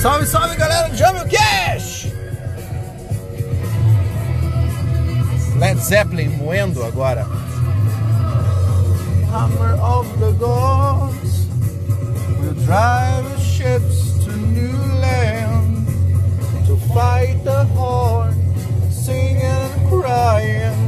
[0.00, 2.06] Salve, salve galera do Jamil Cash!
[5.58, 7.24] Led Zeppelin moendo agora.
[9.28, 11.48] Hammer of the gods
[12.40, 15.88] will drive the ships to new land
[16.68, 18.36] to fight the horn,
[18.92, 20.78] singing and crying.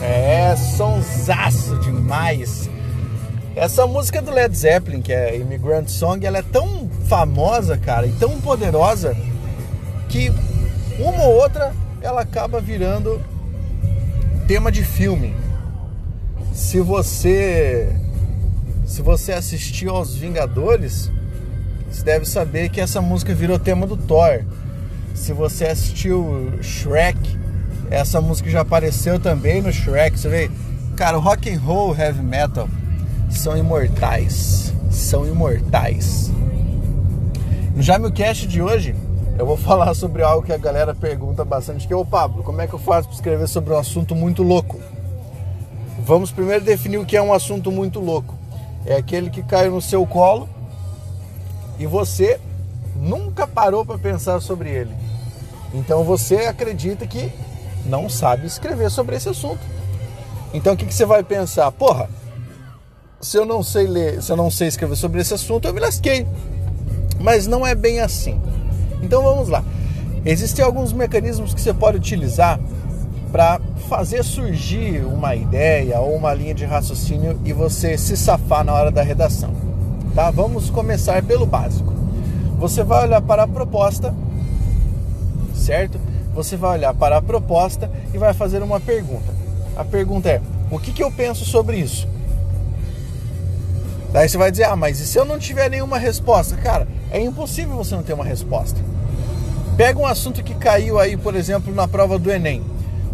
[0.00, 2.70] É, sonsaço demais.
[3.56, 6.73] Essa música do Led Zeppelin, que é Immigrant Song, ela é tão
[7.06, 9.16] famosa, cara, e tão poderosa
[10.08, 10.32] que
[10.98, 13.20] uma ou outra ela acaba virando
[14.46, 15.34] tema de filme.
[16.52, 17.88] Se você
[18.86, 21.10] se você assistiu aos Vingadores,
[21.90, 24.44] você deve saber que essa música virou tema do Thor.
[25.14, 27.18] Se você assistiu Shrek,
[27.90, 30.18] essa música já apareceu também no Shrek.
[30.18, 30.50] Você vê,
[30.96, 32.68] cara, rock and roll, heavy metal
[33.30, 34.72] são imortais.
[34.90, 36.30] São imortais.
[37.74, 38.94] No Jamilcast de hoje,
[39.36, 42.60] eu vou falar sobre algo que a galera pergunta bastante, que é o Pablo, como
[42.60, 44.80] é que eu faço para escrever sobre um assunto muito louco?
[45.98, 48.38] Vamos primeiro definir o que é um assunto muito louco.
[48.86, 50.48] É aquele que caiu no seu colo
[51.76, 52.38] e você
[52.94, 54.94] nunca parou para pensar sobre ele.
[55.72, 57.32] Então você acredita que
[57.86, 59.60] não sabe escrever sobre esse assunto.
[60.52, 61.72] Então o que, que você vai pensar?
[61.72, 62.08] Porra,
[63.20, 65.80] se eu não sei ler, se eu não sei escrever sobre esse assunto, eu me
[65.80, 66.24] lasquei.
[67.24, 68.38] Mas não é bem assim.
[69.00, 69.64] Então vamos lá.
[70.26, 72.60] Existem alguns mecanismos que você pode utilizar
[73.32, 73.58] para
[73.88, 78.90] fazer surgir uma ideia ou uma linha de raciocínio e você se safar na hora
[78.90, 79.54] da redação.
[80.14, 80.30] Tá?
[80.30, 81.94] Vamos começar pelo básico.
[82.58, 84.14] Você vai olhar para a proposta,
[85.54, 85.98] certo?
[86.34, 89.32] Você vai olhar para a proposta e vai fazer uma pergunta.
[89.78, 92.06] A pergunta é: o que, que eu penso sobre isso?
[94.12, 96.54] Daí você vai dizer: ah, mas e se eu não tiver nenhuma resposta?
[96.56, 98.80] Cara, é impossível você não ter uma resposta.
[99.76, 102.60] Pega um assunto que caiu aí, por exemplo, na prova do Enem: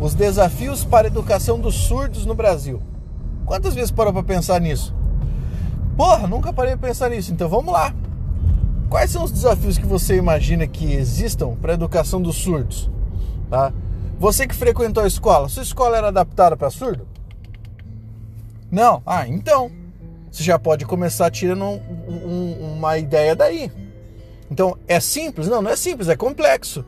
[0.00, 2.80] os desafios para a educação dos surdos no Brasil.
[3.44, 4.94] Quantas vezes parou para pensar nisso?
[5.96, 7.32] Porra, nunca parei para pensar nisso.
[7.32, 7.92] Então vamos lá.
[8.88, 12.88] Quais são os desafios que você imagina que existam para a educação dos surdos?
[13.50, 13.72] Tá?
[14.20, 17.04] Você que frequentou a escola, sua escola era adaptada para surdo?
[18.70, 19.02] Não?
[19.04, 19.72] Ah, então
[20.30, 23.72] você já pode começar tirando um, um, uma ideia daí.
[24.50, 25.48] Então é simples?
[25.48, 26.84] Não, não é simples, é complexo.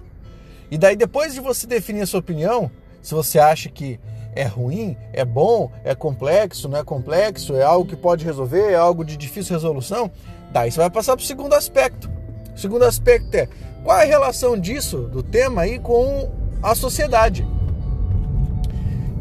[0.70, 2.70] E daí depois de você definir a sua opinião,
[3.02, 3.98] se você acha que
[4.34, 8.76] é ruim, é bom, é complexo, não é complexo, é algo que pode resolver, é
[8.76, 10.10] algo de difícil resolução,
[10.52, 12.10] daí você vai passar para o segundo aspecto.
[12.54, 13.48] O segundo aspecto é
[13.82, 16.30] qual é a relação disso, do tema aí, com
[16.62, 17.46] a sociedade.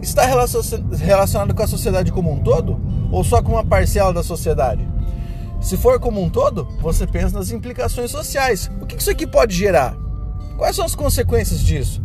[0.02, 2.80] Está relacionado com a sociedade como um todo
[3.12, 4.88] ou só com uma parcela da sociedade?
[5.62, 8.70] Se for como um todo, você pensa nas implicações sociais.
[8.82, 9.96] O que isso aqui pode gerar?
[10.58, 12.02] Quais são as consequências disso?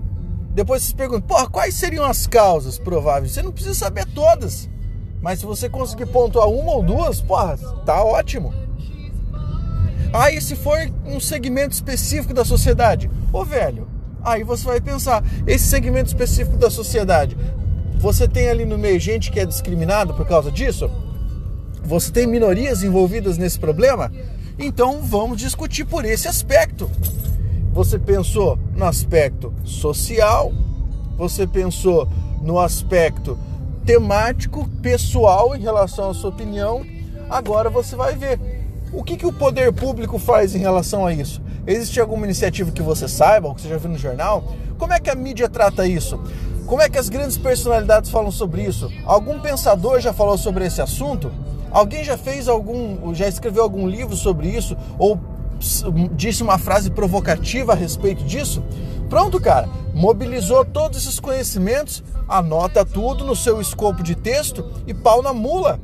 [0.50, 3.32] Depois você se pergunta, porra, quais seriam as causas prováveis?
[3.32, 4.68] Você não precisa saber todas.
[5.20, 8.52] Mas se você conseguir pontuar uma ou duas, porra, tá ótimo.
[10.32, 13.10] E se for um segmento específico da sociedade?
[13.32, 13.88] Ô velho,
[14.24, 17.36] Aí você vai pensar, esse segmento específico da sociedade,
[17.98, 20.90] você tem ali no meio gente que é discriminada por causa disso?
[21.84, 24.10] Você tem minorias envolvidas nesse problema?
[24.58, 26.90] Então vamos discutir por esse aspecto.
[27.72, 30.52] Você pensou no aspecto social,
[31.16, 32.08] você pensou
[32.40, 33.38] no aspecto
[33.84, 36.84] temático, pessoal em relação à sua opinião.
[37.28, 38.40] Agora você vai ver
[38.92, 41.42] o que, que o poder público faz em relação a isso?
[41.66, 44.54] Existe alguma iniciativa que você saiba, ou que você já viu no jornal?
[44.78, 46.18] Como é que a mídia trata isso?
[46.66, 48.90] Como é que as grandes personalidades falam sobre isso?
[49.04, 51.30] Algum pensador já falou sobre esse assunto?
[51.74, 54.76] Alguém já fez algum, já escreveu algum livro sobre isso?
[54.96, 55.18] Ou
[56.14, 58.62] disse uma frase provocativa a respeito disso?
[59.10, 65.20] Pronto, cara, mobilizou todos esses conhecimentos, anota tudo no seu escopo de texto e pau
[65.20, 65.80] na mula.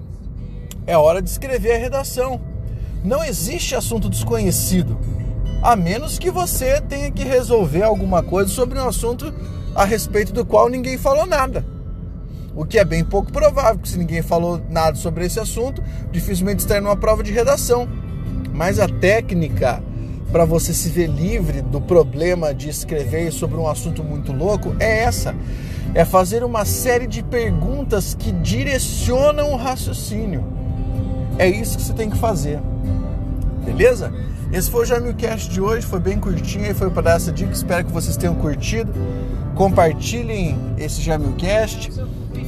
[0.86, 2.40] É hora de escrever a redação.
[3.02, 4.96] Não existe assunto desconhecido,
[5.60, 9.34] a menos que você tenha que resolver alguma coisa sobre um assunto
[9.74, 11.66] a respeito do qual ninguém falou nada.
[12.54, 16.62] O que é bem pouco provável, porque se ninguém falou nada sobre esse assunto, dificilmente
[16.62, 17.88] está numa prova de redação.
[18.52, 19.82] Mas a técnica
[20.32, 25.02] para você se ver livre do problema de escrever sobre um assunto muito louco é
[25.02, 25.34] essa:
[25.94, 30.44] é fazer uma série de perguntas que direcionam o raciocínio.
[31.38, 32.60] É isso que você tem que fazer.
[33.64, 34.12] Beleza?
[34.52, 37.52] Esse foi o Jamilcast de hoje, foi bem curtinho e foi para essa dica.
[37.52, 38.92] Espero que vocês tenham curtido.
[39.54, 41.90] Compartilhem esse Jamilcast,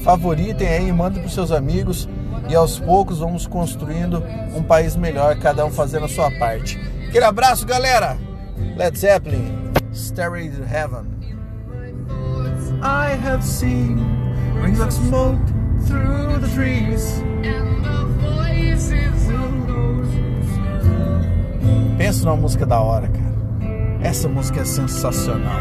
[0.03, 2.09] favoritem aí, mandem para seus amigos
[2.49, 4.23] e aos poucos vamos construindo
[4.55, 6.79] um país melhor, cada um fazendo a sua parte.
[7.09, 8.19] Aquele abraço, galera!
[8.77, 11.07] Led Zeppelin, Stairway to Heaven.
[12.83, 14.01] I have seen
[14.61, 15.39] rings of smoke
[15.87, 17.23] through the trees.
[21.97, 23.33] Pensa numa música da hora, cara.
[24.03, 25.61] Essa música é sensacional.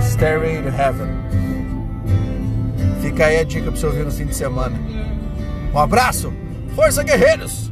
[0.00, 1.29] Stairway to Heaven.
[3.00, 4.78] Fica aí a dica pra você ouvir no fim de semana.
[5.72, 6.32] Um abraço!
[6.74, 7.69] Força, guerreiros!